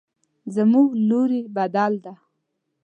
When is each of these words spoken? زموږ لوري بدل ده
زموږ 0.55 0.87
لوري 1.09 1.41
بدل 1.55 1.93
ده 2.03 2.13